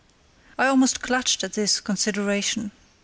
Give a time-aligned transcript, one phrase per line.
[0.57, 2.71] I almost clutched at this consideration.